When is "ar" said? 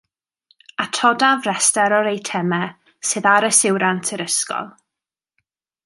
3.35-3.49